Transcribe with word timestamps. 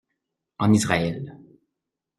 En 0.57 0.73
Israël. 0.73 1.37